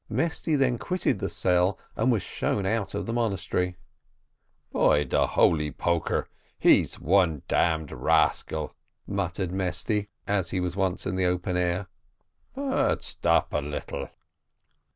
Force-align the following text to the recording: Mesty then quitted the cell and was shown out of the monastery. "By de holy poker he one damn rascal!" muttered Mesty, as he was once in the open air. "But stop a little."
Mesty 0.09 0.55
then 0.55 0.79
quitted 0.79 1.19
the 1.19 1.29
cell 1.29 1.77
and 1.95 2.11
was 2.11 2.23
shown 2.23 2.65
out 2.65 2.95
of 2.95 3.05
the 3.05 3.13
monastery. 3.13 3.77
"By 4.71 5.03
de 5.03 5.27
holy 5.27 5.69
poker 5.69 6.27
he 6.57 6.83
one 6.99 7.43
damn 7.47 7.85
rascal!" 7.85 8.73
muttered 9.05 9.51
Mesty, 9.51 10.09
as 10.25 10.49
he 10.49 10.59
was 10.59 10.75
once 10.75 11.05
in 11.05 11.17
the 11.17 11.25
open 11.27 11.55
air. 11.55 11.85
"But 12.55 13.03
stop 13.03 13.53
a 13.53 13.61
little." 13.61 14.09